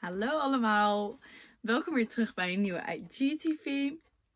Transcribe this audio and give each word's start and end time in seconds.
Hallo 0.00 0.38
allemaal, 0.38 1.18
welkom 1.60 1.94
weer 1.94 2.08
terug 2.08 2.34
bij 2.34 2.52
een 2.52 2.60
nieuwe 2.60 2.82
IGTV. 3.10 3.92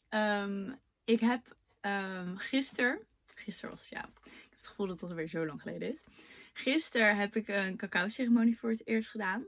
Ehm, 0.09 0.73
ik 1.05 1.21
heb 1.21 1.57
um, 1.81 2.37
gisteren, 2.37 2.99
gisteren 3.27 3.71
was 3.71 3.89
ja, 3.89 4.05
ik 4.05 4.33
heb 4.51 4.57
het 4.57 4.67
gevoel 4.67 4.87
dat 4.87 5.01
het 5.01 5.13
weer 5.13 5.29
zo 5.29 5.47
lang 5.47 5.61
geleden 5.61 5.93
is. 5.93 6.05
Gisteren 6.53 7.17
heb 7.17 7.37
ik 7.37 7.49
een 7.49 7.77
cacao 7.77 8.09
ceremonie 8.09 8.59
voor 8.59 8.71
het 8.71 8.87
eerst 8.87 9.11
gedaan. 9.11 9.45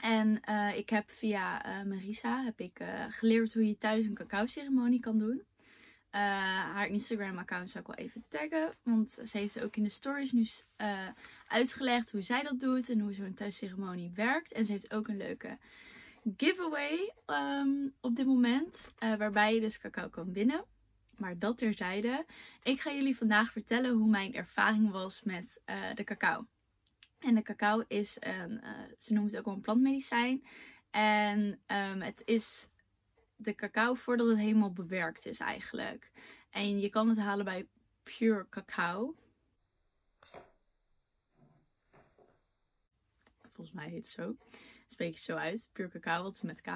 En 0.00 0.40
uh, 0.48 0.76
ik 0.76 0.90
heb 0.90 1.10
via 1.10 1.66
uh, 1.66 1.84
Marisa 1.84 2.44
heb 2.44 2.60
ik, 2.60 2.80
uh, 2.80 3.04
geleerd 3.08 3.54
hoe 3.54 3.66
je 3.66 3.78
thuis 3.78 4.04
een 4.04 4.14
cacao 4.14 4.46
ceremonie 4.46 5.00
kan 5.00 5.18
doen. 5.18 5.42
Uh, 6.14 6.20
haar 6.74 6.86
Instagram 6.86 7.38
account 7.38 7.70
zou 7.70 7.84
ik 7.84 7.96
wel 7.96 8.06
even 8.06 8.24
taggen. 8.28 8.74
Want 8.82 9.16
ze 9.24 9.38
heeft 9.38 9.60
ook 9.60 9.76
in 9.76 9.82
de 9.82 9.88
stories 9.88 10.32
nu 10.32 10.46
uh, 10.78 11.08
uitgelegd 11.48 12.10
hoe 12.10 12.22
zij 12.22 12.42
dat 12.42 12.60
doet. 12.60 12.90
En 12.90 13.00
hoe 13.00 13.12
zo'n 13.12 13.34
thuisceremonie 13.34 14.10
werkt. 14.14 14.52
En 14.52 14.66
ze 14.66 14.72
heeft 14.72 14.92
ook 14.92 15.08
een 15.08 15.16
leuke 15.16 15.58
giveaway 16.36 17.12
um, 17.26 17.94
op 18.00 18.16
dit 18.16 18.26
moment. 18.26 18.92
Uh, 18.98 19.14
waarbij 19.14 19.54
je 19.54 19.60
dus 19.60 19.78
cacao 19.78 20.08
kan 20.08 20.32
winnen. 20.32 20.64
Maar 21.16 21.38
dat 21.38 21.58
terzijde. 21.58 22.26
Ik 22.62 22.80
ga 22.80 22.92
jullie 22.92 23.16
vandaag 23.16 23.52
vertellen 23.52 23.90
hoe 23.90 24.08
mijn 24.08 24.34
ervaring 24.34 24.90
was 24.90 25.22
met 25.22 25.60
de 25.94 26.04
cacao. 26.04 26.46
En 27.18 27.34
de 27.34 27.42
cacao 27.42 27.84
is 27.88 28.16
een, 28.20 28.60
ze 28.98 29.12
noemt 29.12 29.30
het 29.30 29.38
ook 29.38 29.44
wel 29.44 29.54
een 29.54 29.60
plantmedicijn. 29.60 30.44
En 30.90 31.60
um, 31.66 32.00
het 32.00 32.22
is 32.24 32.68
de 33.44 33.54
cacao 33.54 33.94
voordat 33.94 34.26
het 34.26 34.38
helemaal 34.38 34.72
bewerkt 34.72 35.26
is 35.26 35.40
eigenlijk. 35.40 36.10
En 36.50 36.80
je 36.80 36.88
kan 36.88 37.08
het 37.08 37.18
halen 37.18 37.44
bij 37.44 37.66
Pure 38.02 38.46
Cacao. 38.48 39.14
Volgens 43.52 43.76
mij 43.76 43.88
heet 43.88 43.96
het 43.96 44.06
zo. 44.06 44.36
Spreek 44.88 45.14
je 45.14 45.20
zo 45.20 45.36
uit. 45.36 45.68
Pure 45.72 45.88
Cacao, 45.88 46.22
wat 46.22 46.34
is 46.34 46.42
met 46.42 46.60
K. 46.60 46.68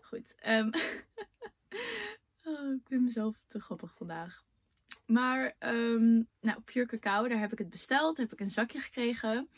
Goed. 0.00 0.34
Um, 0.46 0.70
oh, 2.44 2.74
ik 2.74 2.86
vind 2.86 3.02
mezelf 3.02 3.36
te 3.46 3.60
grappig 3.60 3.94
vandaag. 3.94 4.44
Maar, 5.06 5.54
um, 5.58 6.28
nou, 6.40 6.60
Pure 6.60 6.86
Cacao, 6.86 7.28
daar 7.28 7.40
heb 7.40 7.52
ik 7.52 7.58
het 7.58 7.70
besteld. 7.70 8.16
Heb 8.16 8.32
ik 8.32 8.40
een 8.40 8.50
zakje 8.50 8.80
gekregen. 8.80 9.48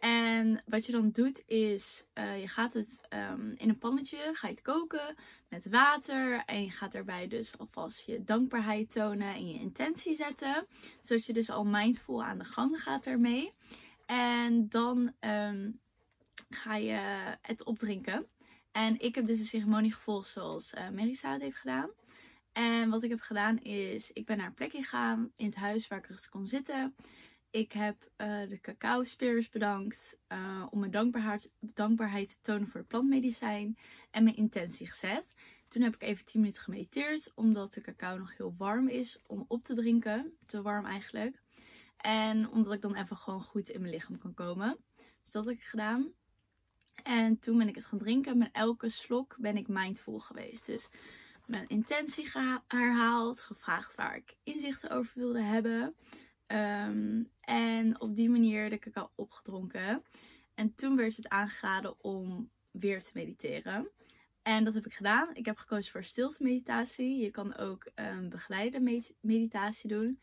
En 0.00 0.62
wat 0.66 0.86
je 0.86 0.92
dan 0.92 1.10
doet 1.10 1.42
is, 1.46 2.04
uh, 2.14 2.40
je 2.40 2.48
gaat 2.48 2.74
het 2.74 3.00
um, 3.10 3.54
in 3.56 3.68
een 3.68 3.78
pannetje, 3.78 4.30
ga 4.32 4.46
je 4.48 4.54
het 4.54 4.62
koken 4.62 5.14
met 5.48 5.68
water. 5.68 6.42
En 6.46 6.62
je 6.64 6.70
gaat 6.70 6.92
daarbij 6.92 7.28
dus 7.28 7.58
alvast 7.58 8.06
je 8.06 8.24
dankbaarheid 8.24 8.92
tonen 8.92 9.34
en 9.34 9.48
je 9.48 9.58
intentie 9.58 10.14
zetten. 10.16 10.66
Zodat 11.02 11.26
je 11.26 11.32
dus 11.32 11.50
al 11.50 11.64
mindful 11.64 12.24
aan 12.24 12.38
de 12.38 12.44
gang 12.44 12.82
gaat 12.82 13.06
ermee. 13.06 13.52
En 14.06 14.68
dan 14.68 15.12
um, 15.20 15.80
ga 16.50 16.76
je 16.76 17.00
het 17.42 17.64
opdrinken. 17.64 18.26
En 18.72 19.00
ik 19.00 19.14
heb 19.14 19.26
dus 19.26 19.38
de 19.38 19.44
ceremonie 19.44 19.92
gevolgd 19.92 20.28
zoals 20.28 20.74
uh, 20.74 20.88
Marisa 20.88 21.32
het 21.32 21.42
heeft 21.42 21.58
gedaan. 21.58 21.90
En 22.52 22.90
wat 22.90 23.02
ik 23.02 23.10
heb 23.10 23.20
gedaan 23.20 23.58
is, 23.58 24.12
ik 24.12 24.26
ben 24.26 24.36
naar 24.36 24.46
een 24.46 24.54
plekje 24.54 24.82
gegaan 24.82 25.32
in 25.36 25.46
het 25.46 25.54
huis 25.54 25.88
waar 25.88 25.98
ik 25.98 26.06
rustig 26.06 26.30
kon 26.30 26.46
zitten. 26.46 26.94
Ik 27.50 27.72
heb 27.72 28.10
uh, 28.16 28.48
de 28.48 28.60
cacao 28.60 29.04
spears 29.04 29.48
bedankt 29.48 30.18
uh, 30.28 30.66
om 30.70 30.78
mijn 30.78 30.90
dankbaarheid, 30.90 31.52
dankbaarheid 31.60 32.28
te 32.28 32.40
tonen 32.40 32.68
voor 32.68 32.80
het 32.80 32.88
plantmedicijn 32.88 33.78
en 34.10 34.24
mijn 34.24 34.36
intentie 34.36 34.88
gezet. 34.88 35.34
Toen 35.68 35.82
heb 35.82 35.94
ik 35.94 36.02
even 36.02 36.24
10 36.24 36.40
minuten 36.40 36.62
gemediteerd, 36.62 37.32
omdat 37.34 37.74
de 37.74 37.80
cacao 37.80 38.18
nog 38.18 38.36
heel 38.36 38.54
warm 38.58 38.88
is 38.88 39.18
om 39.26 39.44
op 39.48 39.64
te 39.64 39.74
drinken. 39.74 40.36
Te 40.46 40.62
warm 40.62 40.86
eigenlijk. 40.86 41.42
En 41.96 42.50
omdat 42.50 42.72
ik 42.72 42.80
dan 42.80 42.94
even 42.94 43.16
gewoon 43.16 43.42
goed 43.42 43.68
in 43.68 43.80
mijn 43.80 43.92
lichaam 43.92 44.18
kan 44.18 44.34
komen. 44.34 44.76
Dus 45.22 45.32
dat 45.32 45.44
heb 45.44 45.54
ik 45.54 45.64
gedaan. 45.64 46.12
En 47.02 47.38
toen 47.38 47.58
ben 47.58 47.68
ik 47.68 47.74
het 47.74 47.86
gaan 47.86 47.98
drinken. 47.98 48.38
Met 48.38 48.48
elke 48.52 48.88
slok 48.88 49.36
ben 49.38 49.56
ik 49.56 49.68
mindful 49.68 50.18
geweest. 50.18 50.66
Dus 50.66 50.88
mijn 51.46 51.68
intentie 51.68 52.30
herhaald, 52.66 53.40
gevraagd 53.40 53.94
waar 53.94 54.16
ik 54.16 54.36
inzichten 54.42 54.90
over 54.90 55.12
wilde 55.14 55.42
hebben. 55.42 55.94
Um, 56.52 57.30
en 57.40 58.00
op 58.00 58.16
die 58.16 58.30
manier 58.30 58.70
de 58.70 58.78
cacao 58.78 59.10
opgedronken. 59.14 60.02
En 60.54 60.74
toen 60.74 60.96
werd 60.96 61.16
het 61.16 61.28
aangeraden 61.28 62.04
om 62.04 62.50
weer 62.70 63.02
te 63.02 63.10
mediteren. 63.14 63.90
En 64.42 64.64
dat 64.64 64.74
heb 64.74 64.86
ik 64.86 64.94
gedaan. 64.94 65.34
Ik 65.34 65.46
heb 65.46 65.56
gekozen 65.56 65.92
voor 65.92 66.04
stilte 66.04 66.42
meditatie. 66.42 67.16
Je 67.16 67.30
kan 67.30 67.56
ook 67.56 67.90
een 67.94 68.28
begeleide 68.28 69.02
meditatie 69.20 69.88
doen. 69.88 70.20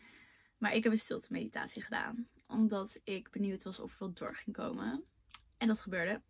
Maar 0.58 0.76
ik 0.76 0.84
heb 0.84 0.92
een 0.92 1.00
stilte 1.00 1.28
meditatie 1.32 1.82
gedaan. 1.82 2.28
Omdat 2.48 3.00
ik 3.04 3.32
benieuwd 3.32 3.64
was 3.64 3.80
of 3.80 3.92
er 3.92 3.98
wat 4.00 4.18
door 4.18 4.36
ging 4.36 4.56
komen. 4.56 5.04
En 5.58 5.68
dat 5.68 5.80
gebeurde. 5.80 6.22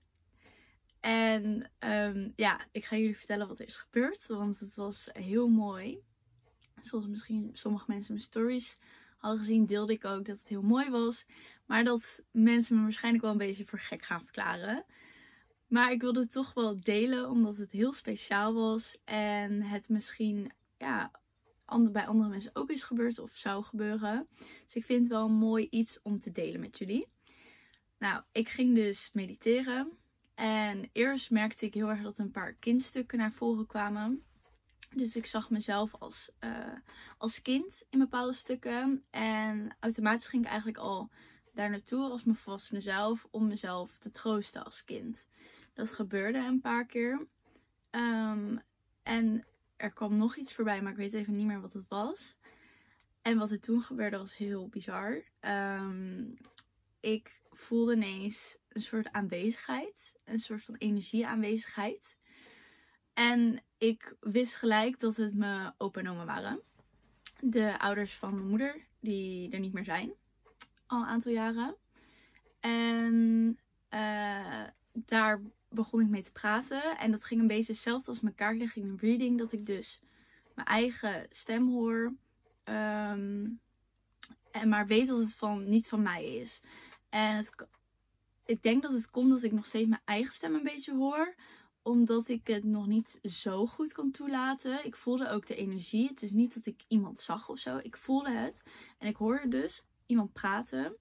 En 0.99 1.71
um, 1.79 2.33
ja, 2.35 2.67
ik 2.71 2.85
ga 2.85 2.95
jullie 2.95 3.17
vertellen 3.17 3.47
wat 3.47 3.59
er 3.59 3.65
is 3.65 3.77
gebeurd. 3.77 4.27
Want 4.27 4.59
het 4.59 4.75
was 4.75 5.09
heel 5.11 5.47
mooi. 5.47 6.03
Zoals 6.81 7.07
misschien 7.07 7.49
sommige 7.53 7.85
mensen 7.87 8.13
mijn 8.13 8.25
stories 8.25 8.79
hadden 9.17 9.39
gezien, 9.39 9.65
deelde 9.65 9.93
ik 9.93 10.05
ook 10.05 10.25
dat 10.25 10.39
het 10.39 10.47
heel 10.47 10.61
mooi 10.61 10.89
was. 10.89 11.25
Maar 11.65 11.83
dat 11.83 12.23
mensen 12.31 12.75
me 12.75 12.81
waarschijnlijk 12.81 13.23
wel 13.23 13.31
een 13.31 13.37
beetje 13.37 13.65
voor 13.65 13.79
gek 13.79 14.03
gaan 14.03 14.23
verklaren. 14.23 14.85
Maar 15.67 15.91
ik 15.91 16.01
wilde 16.01 16.19
het 16.19 16.31
toch 16.31 16.53
wel 16.53 16.81
delen, 16.81 17.29
omdat 17.29 17.57
het 17.57 17.71
heel 17.71 17.93
speciaal 17.93 18.53
was. 18.53 18.97
En 19.05 19.61
het 19.61 19.89
misschien 19.89 20.51
ja, 20.77 21.11
bij 21.91 22.05
andere 22.05 22.29
mensen 22.29 22.51
ook 22.53 22.69
is 22.69 22.83
gebeurd 22.83 23.19
of 23.19 23.35
zou 23.35 23.63
gebeuren. 23.63 24.27
Dus 24.65 24.75
ik 24.75 24.85
vind 24.85 24.99
het 24.99 25.09
wel 25.09 25.25
een 25.25 25.31
mooi 25.31 25.67
iets 25.69 25.99
om 26.01 26.19
te 26.19 26.31
delen 26.31 26.59
met 26.59 26.77
jullie. 26.77 27.07
Nou, 27.99 28.23
ik 28.31 28.49
ging 28.49 28.75
dus 28.75 29.09
mediteren. 29.13 29.97
En 30.35 30.89
eerst 30.91 31.31
merkte 31.31 31.65
ik 31.65 31.73
heel 31.73 31.89
erg 31.89 32.01
dat 32.01 32.17
een 32.17 32.31
paar 32.31 32.53
kindstukken 32.53 33.17
naar 33.17 33.31
voren 33.31 33.65
kwamen. 33.65 34.23
Dus 34.89 35.15
ik 35.15 35.25
zag 35.25 35.49
mezelf 35.49 35.95
als, 35.95 36.31
uh, 36.39 36.77
als 37.17 37.41
kind 37.41 37.85
in 37.89 37.99
bepaalde 37.99 38.33
stukken. 38.33 39.03
En 39.09 39.75
automatisch 39.79 40.27
ging 40.27 40.43
ik 40.43 40.49
eigenlijk 40.49 40.79
al 40.79 41.09
daar 41.53 41.69
naartoe 41.69 42.09
als 42.09 42.23
mijn 42.23 42.37
volwassene 42.37 42.81
zelf. 42.81 43.27
Om 43.31 43.47
mezelf 43.47 43.97
te 43.97 44.11
troosten 44.11 44.65
als 44.65 44.83
kind. 44.83 45.27
Dat 45.73 45.91
gebeurde 45.91 46.37
een 46.37 46.61
paar 46.61 46.85
keer. 46.85 47.27
Um, 47.91 48.61
en 49.03 49.45
er 49.75 49.91
kwam 49.91 50.17
nog 50.17 50.35
iets 50.35 50.53
voorbij, 50.53 50.81
maar 50.81 50.91
ik 50.91 50.97
weet 50.97 51.13
even 51.13 51.33
niet 51.33 51.45
meer 51.45 51.61
wat 51.61 51.73
het 51.73 51.87
was. 51.87 52.37
En 53.21 53.37
wat 53.37 53.51
er 53.51 53.59
toen 53.59 53.81
gebeurde 53.81 54.17
was 54.17 54.37
heel 54.37 54.67
bizar. 54.67 55.23
Um, 55.41 56.37
ik 56.99 57.41
voelde 57.49 57.93
ineens 57.93 58.57
een 58.69 58.81
soort 58.81 59.11
aanwezigheid. 59.11 60.15
Een 60.23 60.39
soort 60.39 60.63
van 60.63 60.75
energieaanwezigheid. 60.75 62.16
En 63.17 63.61
ik 63.77 64.15
wist 64.19 64.55
gelijk 64.55 64.99
dat 64.99 65.15
het 65.15 65.35
mijn 65.35 65.73
opa 65.77 65.99
en 65.99 66.09
oma 66.09 66.25
waren. 66.25 66.61
De 67.39 67.79
ouders 67.79 68.13
van 68.13 68.33
mijn 68.33 68.47
moeder, 68.47 68.85
die 68.99 69.49
er 69.49 69.59
niet 69.59 69.73
meer 69.73 69.83
zijn. 69.83 70.13
Al 70.85 71.01
een 71.01 71.07
aantal 71.07 71.31
jaren. 71.31 71.75
En 72.59 73.57
uh, 73.89 74.63
daar 74.91 75.41
begon 75.69 76.01
ik 76.01 76.07
mee 76.07 76.23
te 76.23 76.31
praten. 76.31 76.97
En 76.97 77.11
dat 77.11 77.23
ging 77.23 77.41
een 77.41 77.47
beetje 77.47 77.73
hetzelfde 77.73 78.09
als 78.09 78.19
mijn 78.19 78.35
kaartlegging 78.35 78.85
en 78.85 78.97
reading. 78.97 79.37
Dat 79.37 79.51
ik 79.51 79.65
dus 79.65 80.01
mijn 80.55 80.67
eigen 80.67 81.25
stem 81.29 81.69
hoor. 81.69 82.13
Um, 82.63 83.59
en 84.51 84.69
maar 84.69 84.87
weet 84.87 85.07
dat 85.07 85.19
het 85.19 85.33
van, 85.33 85.69
niet 85.69 85.87
van 85.87 86.01
mij 86.01 86.35
is. 86.35 86.61
En 87.09 87.35
het, 87.35 87.67
ik 88.45 88.61
denk 88.61 88.81
dat 88.81 88.91
het 88.91 89.09
komt 89.09 89.29
dat 89.29 89.43
ik 89.43 89.51
nog 89.51 89.65
steeds 89.65 89.89
mijn 89.89 90.01
eigen 90.05 90.33
stem 90.33 90.55
een 90.55 90.63
beetje 90.63 90.95
hoor 90.95 91.35
omdat 91.87 92.27
ik 92.27 92.47
het 92.47 92.63
nog 92.63 92.87
niet 92.87 93.19
zo 93.21 93.65
goed 93.65 93.93
kan 93.93 94.11
toelaten. 94.11 94.85
Ik 94.85 94.95
voelde 94.95 95.29
ook 95.29 95.47
de 95.47 95.55
energie. 95.55 96.07
Het 96.07 96.21
is 96.21 96.31
niet 96.31 96.53
dat 96.53 96.65
ik 96.65 96.83
iemand 96.87 97.21
zag 97.21 97.49
of 97.49 97.57
zo. 97.57 97.77
Ik 97.77 97.97
voelde 97.97 98.31
het. 98.31 98.61
En 98.97 99.07
ik 99.07 99.15
hoorde 99.15 99.47
dus 99.47 99.83
iemand 100.05 100.33
praten. 100.33 100.95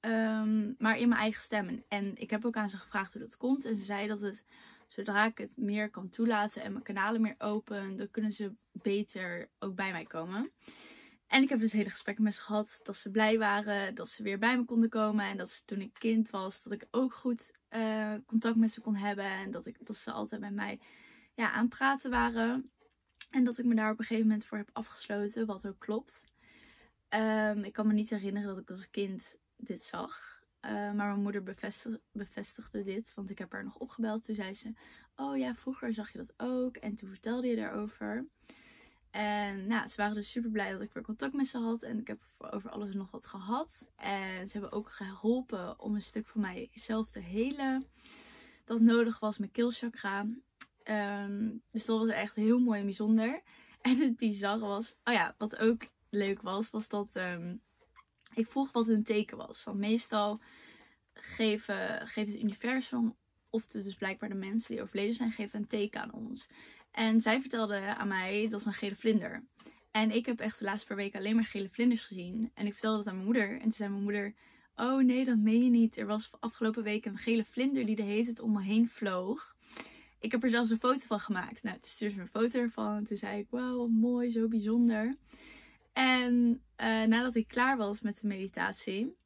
Um, 0.00 0.74
maar 0.78 0.98
in 0.98 1.08
mijn 1.08 1.20
eigen 1.20 1.42
stem. 1.42 1.84
En 1.88 2.16
ik 2.16 2.30
heb 2.30 2.44
ook 2.44 2.56
aan 2.56 2.68
ze 2.68 2.76
gevraagd 2.76 3.12
hoe 3.12 3.22
dat 3.22 3.36
komt. 3.36 3.64
En 3.64 3.76
ze 3.76 3.84
zei 3.84 4.08
dat 4.08 4.20
het, 4.20 4.44
zodra 4.86 5.26
ik 5.26 5.38
het 5.38 5.56
meer 5.56 5.90
kan 5.90 6.08
toelaten 6.08 6.62
en 6.62 6.72
mijn 6.72 6.84
kanalen 6.84 7.20
meer 7.20 7.36
open, 7.38 7.96
dan 7.96 8.10
kunnen 8.10 8.32
ze 8.32 8.52
beter 8.72 9.48
ook 9.58 9.74
bij 9.74 9.92
mij 9.92 10.04
komen. 10.04 10.50
En 11.32 11.42
ik 11.42 11.48
heb 11.48 11.60
dus 11.60 11.72
hele 11.72 11.90
gesprekken 11.90 12.24
met 12.24 12.34
ze 12.34 12.40
gehad. 12.42 12.80
Dat 12.82 12.96
ze 12.96 13.10
blij 13.10 13.38
waren. 13.38 13.94
Dat 13.94 14.08
ze 14.08 14.22
weer 14.22 14.38
bij 14.38 14.56
me 14.56 14.64
konden 14.64 14.88
komen. 14.88 15.24
En 15.24 15.36
dat 15.36 15.50
ze 15.50 15.64
toen 15.64 15.80
ik 15.80 15.94
kind 15.94 16.30
was. 16.30 16.62
Dat 16.62 16.72
ik 16.72 16.86
ook 16.90 17.14
goed 17.14 17.52
uh, 17.70 18.14
contact 18.26 18.56
met 18.56 18.70
ze 18.70 18.80
kon 18.80 18.94
hebben. 18.94 19.24
En 19.24 19.50
dat, 19.50 19.66
ik, 19.66 19.86
dat 19.86 19.96
ze 19.96 20.12
altijd 20.12 20.40
met 20.40 20.54
mij 20.54 20.80
ja, 21.34 21.50
aan 21.50 21.60
het 21.60 21.68
praten 21.68 22.10
waren. 22.10 22.70
En 23.30 23.44
dat 23.44 23.58
ik 23.58 23.64
me 23.64 23.74
daar 23.74 23.90
op 23.90 23.98
een 23.98 24.04
gegeven 24.04 24.26
moment 24.26 24.46
voor 24.46 24.58
heb 24.58 24.70
afgesloten. 24.72 25.46
Wat 25.46 25.66
ook 25.66 25.78
klopt. 25.78 26.24
Um, 27.08 27.64
ik 27.64 27.72
kan 27.72 27.86
me 27.86 27.92
niet 27.92 28.10
herinneren 28.10 28.48
dat 28.48 28.58
ik 28.58 28.70
als 28.70 28.90
kind 28.90 29.38
dit 29.56 29.82
zag. 29.82 30.42
Uh, 30.60 30.70
maar 30.70 30.94
mijn 30.94 31.22
moeder 31.22 31.42
bevestig, 31.42 31.98
bevestigde 32.12 32.82
dit. 32.82 33.14
Want 33.14 33.30
ik 33.30 33.38
heb 33.38 33.52
haar 33.52 33.64
nog 33.64 33.78
opgebeld. 33.78 34.24
Toen 34.24 34.34
zei 34.34 34.54
ze. 34.54 34.72
Oh 35.16 35.36
ja, 35.36 35.54
vroeger 35.54 35.94
zag 35.94 36.12
je 36.12 36.18
dat 36.18 36.34
ook. 36.36 36.76
En 36.76 36.94
toen 36.96 37.08
vertelde 37.08 37.46
je 37.46 37.56
daarover. 37.56 38.26
En 39.12 39.66
nou, 39.66 39.88
ze 39.88 39.96
waren 39.96 40.14
dus 40.14 40.30
super 40.30 40.50
blij 40.50 40.72
dat 40.72 40.80
ik 40.80 40.92
weer 40.92 41.02
contact 41.02 41.32
met 41.32 41.46
ze 41.46 41.58
had. 41.58 41.82
En 41.82 41.98
ik 41.98 42.06
heb 42.06 42.20
over 42.38 42.70
alles 42.70 42.94
nog 42.94 43.10
wat 43.10 43.26
gehad. 43.26 43.86
En 43.96 44.48
ze 44.48 44.52
hebben 44.58 44.72
ook 44.72 44.90
geholpen 44.90 45.80
om 45.80 45.94
een 45.94 46.02
stuk 46.02 46.26
van 46.26 46.40
mijzelf 46.40 47.10
te 47.10 47.18
helen. 47.20 47.86
dat 48.64 48.80
nodig 48.80 49.18
was, 49.18 49.38
mijn 49.38 49.50
keelchakra. 49.50 50.26
Ehm, 50.82 51.50
dus 51.70 51.84
dat 51.84 51.98
was 51.98 52.08
echt 52.08 52.34
heel 52.34 52.58
mooi 52.58 52.78
en 52.78 52.84
bijzonder. 52.84 53.42
En 53.82 53.96
het 53.96 54.16
bizarre 54.16 54.66
was, 54.66 54.96
oh 55.04 55.14
ja, 55.14 55.34
wat 55.38 55.56
ook 55.56 55.82
leuk 56.10 56.42
was, 56.42 56.70
was 56.70 56.88
dat 56.88 57.16
ehm, 57.16 57.56
ik 58.34 58.46
vroeg 58.46 58.72
wat 58.72 58.88
een 58.88 59.04
teken 59.04 59.36
was. 59.36 59.64
Want 59.64 59.78
meestal 59.78 60.40
geven, 61.14 62.08
geeft 62.08 62.32
het 62.32 62.42
universum, 62.42 63.16
of 63.50 63.66
dus 63.66 63.94
blijkbaar 63.94 64.28
de 64.28 64.34
mensen 64.34 64.74
die 64.74 64.82
overleden 64.82 65.14
zijn, 65.14 65.30
geven 65.30 65.58
een 65.58 65.66
teken 65.66 66.00
aan 66.00 66.12
ons. 66.12 66.48
En 66.92 67.20
zij 67.20 67.40
vertelde 67.40 67.96
aan 67.96 68.08
mij, 68.08 68.48
dat 68.50 68.60
is 68.60 68.66
een 68.66 68.72
gele 68.72 68.94
vlinder. 68.94 69.44
En 69.90 70.10
ik 70.10 70.26
heb 70.26 70.40
echt 70.40 70.58
de 70.58 70.64
laatste 70.64 70.86
paar 70.86 70.96
weken 70.96 71.18
alleen 71.18 71.34
maar 71.34 71.44
gele 71.44 71.68
vlinders 71.68 72.04
gezien. 72.04 72.50
En 72.54 72.66
ik 72.66 72.72
vertelde 72.72 72.96
dat 72.96 73.06
aan 73.06 73.14
mijn 73.14 73.26
moeder. 73.26 73.52
En 73.52 73.60
toen 73.60 73.72
zei 73.72 73.90
mijn 73.90 74.02
moeder, 74.02 74.34
oh 74.76 75.02
nee, 75.02 75.24
dat 75.24 75.38
meen 75.38 75.64
je 75.64 75.70
niet. 75.70 75.96
Er 75.96 76.06
was 76.06 76.30
afgelopen 76.40 76.82
week 76.82 77.04
een 77.04 77.18
gele 77.18 77.44
vlinder 77.44 77.86
die 77.86 77.96
de 77.96 78.02
heet 78.02 78.26
het 78.26 78.40
om 78.40 78.52
me 78.52 78.62
heen 78.62 78.88
vloog. 78.88 79.56
Ik 80.20 80.30
heb 80.30 80.42
er 80.42 80.50
zelfs 80.50 80.70
een 80.70 80.78
foto 80.78 81.06
van 81.06 81.20
gemaakt. 81.20 81.62
Nou, 81.62 81.76
toen 81.80 81.90
stuurde 81.90 82.14
ze 82.14 82.20
een 82.20 82.28
foto 82.28 82.58
ervan. 82.58 82.96
En 82.96 83.04
toen 83.04 83.16
zei 83.16 83.38
ik, 83.38 83.46
wauw, 83.50 83.86
mooi, 83.86 84.30
zo 84.30 84.48
bijzonder. 84.48 85.16
En 85.92 86.62
uh, 86.76 87.02
nadat 87.02 87.34
ik 87.34 87.48
klaar 87.48 87.76
was 87.76 88.00
met 88.00 88.20
de 88.20 88.26
meditatie, 88.26 89.16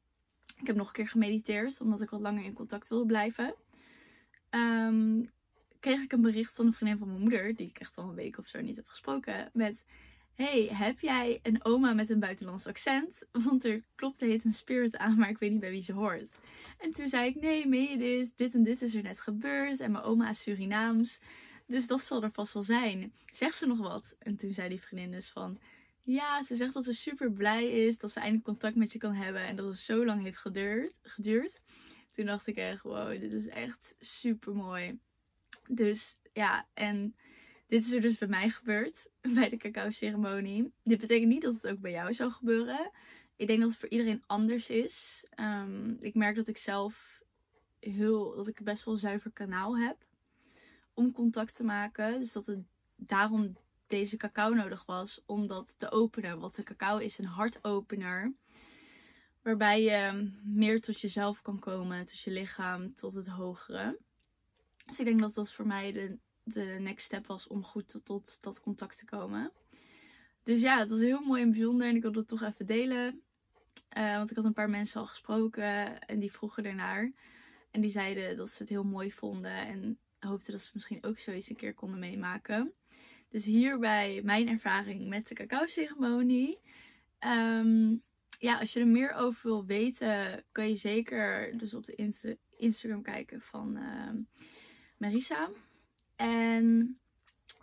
ik 0.59 0.67
heb 0.67 0.75
nog 0.75 0.87
een 0.87 0.93
keer 0.93 1.07
gemediteerd, 1.07 1.81
omdat 1.81 2.01
ik 2.01 2.09
wat 2.09 2.21
langer 2.21 2.43
in 2.43 2.53
contact 2.53 2.87
wilde 2.89 3.05
blijven. 3.05 3.55
Um, 4.49 5.29
kreeg 5.79 6.01
ik 6.01 6.11
een 6.11 6.21
bericht 6.21 6.53
van 6.53 6.65
een 6.65 6.73
vriendin 6.73 6.97
van 6.97 7.07
mijn 7.07 7.21
moeder, 7.21 7.55
die 7.55 7.67
ik 7.67 7.79
echt 7.79 7.97
al 7.97 8.09
een 8.09 8.15
week 8.15 8.37
of 8.37 8.47
zo 8.47 8.61
niet 8.61 8.75
heb 8.75 8.87
gesproken, 8.87 9.49
met 9.53 9.85
hey, 10.37 10.69
heb 10.71 10.99
jij 10.99 11.39
een 11.43 11.65
oma 11.65 11.93
met 11.93 12.09
een 12.09 12.19
buitenlands 12.19 12.67
accent? 12.67 13.25
Want 13.31 13.65
er 13.65 13.83
klopt 13.95 14.19
heet 14.19 14.43
een 14.43 14.53
spirit 14.53 14.97
aan, 14.97 15.17
maar 15.17 15.29
ik 15.29 15.37
weet 15.37 15.51
niet 15.51 15.59
bij 15.59 15.69
wie 15.69 15.81
ze 15.81 15.93
hoort. 15.93 16.29
En 16.77 16.93
toen 16.93 17.07
zei 17.07 17.29
ik, 17.29 17.35
nee, 17.35 17.67
meen 17.67 17.89
je 17.89 17.97
dit? 17.97 18.31
Dit 18.35 18.53
en 18.53 18.63
dit 18.63 18.81
is 18.81 18.95
er 18.95 19.03
net 19.03 19.19
gebeurd. 19.19 19.79
En 19.79 19.91
mijn 19.91 20.03
oma 20.03 20.29
is 20.29 20.41
Surinaams. 20.41 21.19
Dus 21.67 21.87
dat 21.87 22.01
zal 22.01 22.23
er 22.23 22.31
vast 22.31 22.53
wel 22.53 22.63
zijn. 22.63 23.13
Zegt 23.33 23.55
ze 23.55 23.67
nog 23.67 23.79
wat? 23.79 24.15
En 24.19 24.35
toen 24.35 24.53
zei 24.53 24.69
die 24.69 24.81
vriendin 24.81 25.11
dus 25.11 25.29
van... 25.29 25.59
Ja, 26.03 26.43
ze 26.43 26.55
zegt 26.55 26.73
dat 26.73 26.83
ze 26.83 26.93
super 26.93 27.31
blij 27.31 27.85
is 27.85 27.97
dat 27.97 28.11
ze 28.11 28.19
eindelijk 28.19 28.45
contact 28.45 28.75
met 28.75 28.91
je 28.91 28.99
kan 28.99 29.13
hebben. 29.13 29.41
En 29.41 29.55
dat 29.55 29.65
het 29.65 29.77
zo 29.77 30.05
lang 30.05 30.23
heeft 30.23 30.37
geduurd. 30.37 30.93
geduurd. 31.01 31.59
Toen 32.11 32.25
dacht 32.25 32.47
ik 32.47 32.55
echt, 32.55 32.81
wow, 32.81 33.19
dit 33.19 33.31
is 33.31 33.47
echt 33.47 33.95
super 33.99 34.55
mooi. 34.55 34.99
Dus 35.67 36.17
ja, 36.33 36.67
en 36.73 37.15
dit 37.67 37.85
is 37.85 37.91
er 37.91 38.01
dus 38.01 38.17
bij 38.17 38.27
mij 38.27 38.49
gebeurd. 38.49 39.09
Bij 39.33 39.49
de 39.49 39.57
cacao 39.57 39.89
ceremonie. 39.89 40.73
Dit 40.83 40.99
betekent 40.99 41.29
niet 41.29 41.41
dat 41.41 41.53
het 41.53 41.67
ook 41.67 41.79
bij 41.79 41.91
jou 41.91 42.13
zou 42.13 42.31
gebeuren. 42.31 42.91
Ik 43.35 43.47
denk 43.47 43.59
dat 43.59 43.69
het 43.69 43.79
voor 43.79 43.89
iedereen 43.89 44.23
anders 44.25 44.69
is. 44.69 45.25
Ehm, 45.29 45.89
ik 45.99 46.15
merk 46.15 46.35
dat 46.35 46.47
ik 46.47 46.57
zelf 46.57 47.21
heel, 47.79 48.35
dat 48.35 48.47
ik 48.47 48.63
best 48.63 48.83
wel 48.83 48.93
een 48.93 48.99
zuiver 48.99 49.31
kanaal 49.31 49.77
heb. 49.77 49.97
Om 50.93 51.11
contact 51.11 51.55
te 51.55 51.63
maken. 51.63 52.19
Dus 52.19 52.31
dat 52.31 52.45
het 52.45 52.59
daarom 52.95 53.57
deze 53.87 54.17
cacao 54.17 54.53
nodig 54.53 54.85
was 54.85 55.21
om 55.25 55.47
dat 55.47 55.73
te 55.77 55.91
openen. 55.91 56.39
Want 56.39 56.55
de 56.55 56.63
cacao 56.63 56.97
is 56.97 57.17
een 57.17 57.25
hartopener. 57.25 58.33
Waarbij 59.41 59.81
je 59.81 60.31
meer 60.43 60.81
tot 60.81 61.01
jezelf 61.01 61.41
kan 61.41 61.59
komen, 61.59 62.05
tot 62.05 62.19
je 62.19 62.31
lichaam, 62.31 62.95
tot 62.95 63.13
het 63.13 63.27
hogere. 63.27 63.97
Dus 64.87 64.99
ik 64.99 65.05
denk 65.05 65.21
dat 65.21 65.33
dat 65.35 65.53
voor 65.53 65.67
mij 65.67 65.91
de, 65.91 66.17
de 66.43 66.77
next 66.79 67.05
step 67.05 67.27
was 67.27 67.47
om 67.47 67.63
goed 67.63 68.05
tot, 68.05 68.37
dat 68.41 68.61
contact 68.61 68.97
te 68.97 69.05
komen. 69.05 69.51
Dus 70.43 70.61
ja, 70.61 70.79
het 70.79 70.89
was 70.89 70.99
heel 70.99 71.21
mooi 71.21 71.41
en 71.41 71.51
bijzonder 71.51 71.87
en 71.87 71.95
ik 71.95 72.01
wilde 72.01 72.19
het 72.19 72.27
toch 72.27 72.43
even 72.43 72.65
delen. 72.65 73.21
Uh, 73.97 74.17
want 74.17 74.29
ik 74.29 74.35
had 74.35 74.45
een 74.45 74.53
paar 74.53 74.69
mensen 74.69 74.99
al 75.01 75.07
gesproken 75.07 75.99
en 75.99 76.19
die 76.19 76.31
vroegen 76.31 76.65
ernaar. 76.65 77.11
En 77.71 77.81
die 77.81 77.89
zeiden 77.89 78.37
dat 78.37 78.51
ze 78.51 78.61
het 78.61 78.69
heel 78.69 78.83
mooi 78.83 79.11
vonden 79.11 79.51
en 79.51 79.99
hoopten 80.19 80.51
dat 80.51 80.61
ze 80.61 80.71
misschien 80.73 81.03
ook 81.03 81.19
zoiets 81.19 81.49
een 81.49 81.55
keer 81.55 81.73
konden 81.73 81.99
meemaken. 81.99 82.73
Dus 83.29 83.45
hierbij 83.45 84.21
mijn 84.23 84.47
ervaring 84.47 85.07
met 85.07 85.27
de 85.27 85.35
cacao-ceremonie. 85.35 86.59
Ehm, 87.19 87.95
ja, 88.39 88.59
als 88.59 88.73
je 88.73 88.79
er 88.79 88.87
meer 88.87 89.13
over 89.13 89.39
wil 89.43 89.65
weten, 89.65 90.43
kan 90.51 90.67
je 90.67 90.75
zeker 90.75 91.57
dus 91.57 91.73
op 91.73 91.85
de 91.85 92.29
Instagram 92.55 93.01
kijken 93.01 93.41
van 93.41 93.77
uh, 93.77 94.09
Marisa. 94.97 95.49
En 96.15 96.97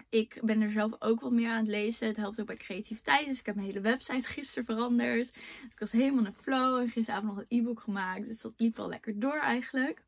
ik 0.08 0.40
ben 0.42 0.60
er 0.60 0.70
zelf 0.70 0.92
ook 0.98 1.20
wat 1.20 1.32
meer 1.32 1.50
aan 1.50 1.58
het 1.58 1.66
lezen. 1.66 2.06
Het 2.06 2.16
helpt 2.16 2.40
ook 2.40 2.46
bij 2.46 2.56
creativiteit. 2.56 3.26
Dus 3.26 3.38
ik 3.38 3.46
heb 3.46 3.54
mijn 3.54 3.66
hele 3.66 3.80
website 3.80 4.26
gisteren 4.34 4.64
veranderd. 4.64 5.28
Ik 5.70 5.78
was 5.78 5.92
helemaal 5.92 6.26
in 6.26 6.32
flow. 6.32 6.80
En 6.80 6.88
gisteravond 6.88 7.34
nog 7.34 7.44
een 7.48 7.58
e-book 7.58 7.80
gemaakt. 7.80 8.26
Dus 8.26 8.40
dat 8.40 8.52
liep 8.56 8.76
wel 8.76 8.88
lekker 8.88 9.18
door 9.20 9.38
eigenlijk. 9.38 10.02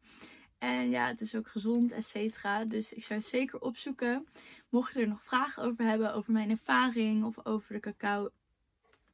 En 0.59 0.91
ja, 0.91 1.07
het 1.07 1.21
is 1.21 1.35
ook 1.35 1.49
gezond, 1.49 1.93
et 1.93 2.05
cetera. 2.05 2.65
Dus 2.65 2.93
ik 2.93 3.05
zou 3.05 3.21
het 3.21 3.29
zeker 3.29 3.61
opzoeken. 3.61 4.27
Mocht 4.69 4.93
je 4.93 5.01
er 5.01 5.09
nog 5.09 5.25
vragen 5.25 5.63
over 5.63 5.85
hebben, 5.85 6.15
over 6.15 6.33
mijn 6.33 6.51
ervaring 6.51 7.25
of 7.25 7.47
over 7.47 7.73
de 7.73 7.81
cacao 7.81 8.31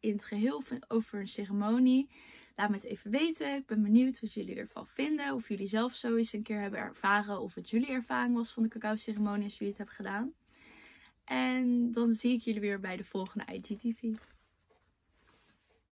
in 0.00 0.12
het 0.12 0.24
geheel 0.24 0.56
of 0.56 0.70
over 0.88 1.20
een 1.20 1.28
ceremonie. 1.28 2.08
Laat 2.56 2.68
me 2.68 2.74
het 2.74 2.84
even 2.84 3.10
weten. 3.10 3.54
Ik 3.54 3.66
ben 3.66 3.82
benieuwd 3.82 4.20
wat 4.20 4.32
jullie 4.32 4.56
ervan 4.56 4.86
vinden. 4.86 5.34
Of 5.34 5.48
jullie 5.48 5.66
zelf 5.66 5.94
zoiets 5.94 6.32
een 6.32 6.42
keer 6.42 6.60
hebben 6.60 6.80
ervaren. 6.80 7.40
Of 7.40 7.54
het 7.54 7.70
jullie 7.70 7.90
ervaring 7.90 8.34
was 8.34 8.52
van 8.52 8.62
de 8.62 8.68
cacao 8.68 8.96
ceremonie 8.96 9.44
als 9.44 9.52
jullie 9.52 9.68
het 9.68 9.76
hebben 9.76 9.96
gedaan. 9.96 10.32
En 11.24 11.92
dan 11.92 12.12
zie 12.12 12.32
ik 12.32 12.40
jullie 12.40 12.60
weer 12.60 12.80
bij 12.80 12.96
de 12.96 13.04
volgende 13.04 13.44
IGTV. 13.52 14.02